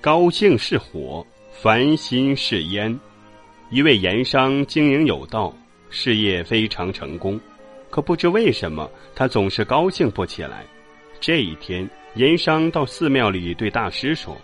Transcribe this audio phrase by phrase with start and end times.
[0.00, 2.96] 高兴是火，烦心是烟。
[3.68, 5.52] 一位盐商经营有道，
[5.90, 7.38] 事业非常成功，
[7.90, 10.64] 可不知为什么他总是高兴不起来。
[11.18, 14.36] 这一天，盐商到寺庙里对大师说：“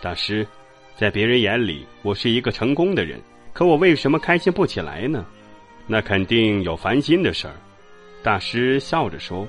[0.00, 0.46] 大师，
[0.96, 3.20] 在别人眼里我是一个成功的人，
[3.52, 5.26] 可我为什么开心不起来呢？
[5.86, 7.54] 那肯定有烦心的事儿。”
[8.24, 9.46] 大师笑着说：“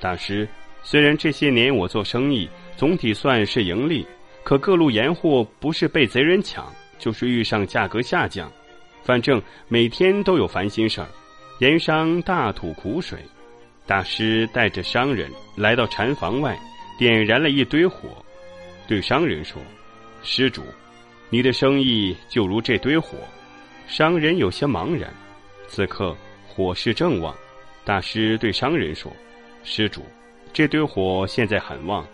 [0.00, 0.46] 大师，
[0.82, 2.46] 虽然这些年我做生意
[2.76, 4.06] 总体算是盈利。”
[4.44, 6.66] 可各路盐货不是被贼人抢，
[6.98, 8.50] 就是遇上价格下降，
[9.02, 11.06] 反正每天都有烦心事儿。
[11.60, 13.18] 盐商大吐苦水，
[13.86, 16.58] 大师带着商人来到禅房外，
[16.98, 18.08] 点燃了一堆火，
[18.88, 19.62] 对商人说
[20.24, 20.62] ：“施主，
[21.30, 23.16] 你的生意就如这堆火。”
[23.86, 25.08] 商人有些茫然。
[25.68, 27.34] 此刻火势正旺，
[27.84, 29.10] 大师对商人说
[29.62, 30.02] ：“施主，
[30.52, 32.04] 这堆火现在很旺，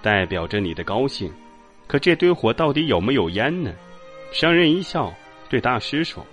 [0.00, 1.32] 代表着你的高兴。”
[1.92, 3.70] 可这堆火到底有没有烟呢？
[4.32, 5.12] 商人一笑，
[5.50, 6.26] 对大师说：“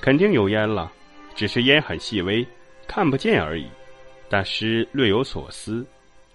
[0.00, 0.92] 肯定有烟了，
[1.34, 2.46] 只是烟很细微，
[2.86, 3.66] 看不见而已。”
[4.30, 5.84] 大师略有所思，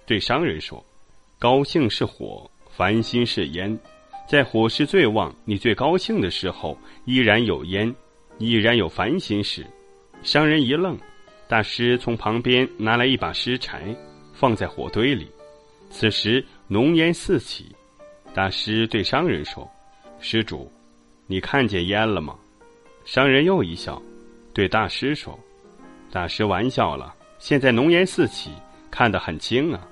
[0.05, 0.85] 对商人说
[1.39, 3.79] ：“高兴是火，烦心是烟。
[4.27, 7.95] 在火势最旺、你最高兴的时候，依然有烟，
[8.39, 9.65] 依然有烦心事。”
[10.21, 10.99] 商人一愣，
[11.47, 13.95] 大师从旁边拿来一把湿柴，
[14.33, 15.31] 放在火堆里。
[15.89, 17.73] 此时浓烟四起。
[18.36, 19.66] 大师对商人说
[20.19, 20.69] ：“施主，
[21.25, 22.36] 你看见烟了吗？”
[23.05, 24.02] 商人又一笑，
[24.53, 25.39] 对大师说
[26.11, 28.52] ：“大师玩笑了，现在浓烟四起，
[28.91, 29.88] 看得很清啊。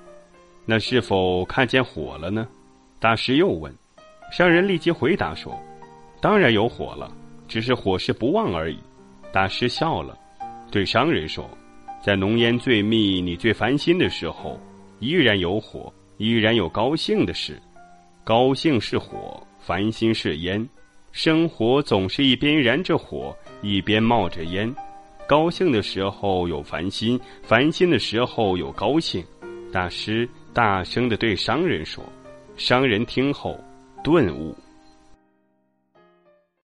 [0.66, 2.46] 那是否看见火了呢？”
[3.00, 3.74] 大师又问。
[4.30, 5.58] 商人立即回答说
[6.20, 7.10] ：“当然有火了，
[7.48, 8.78] 只是火势不旺而已。”
[9.32, 10.18] 大师笑了，
[10.70, 11.48] 对商人说
[12.04, 14.60] ：“在浓烟最密、你最烦心的时候，
[14.98, 17.58] 依然有火，依然有高兴的事。”
[18.24, 20.66] 高兴是火，烦心是烟。
[21.12, 24.74] 生活总是一边燃着火，一边冒着烟。
[25.28, 29.22] 高兴的时候有烦心，烦心的时候有高兴。
[29.70, 32.02] 大师大声的对商人说
[32.56, 33.62] ：“商人听后
[34.02, 34.56] 顿悟。”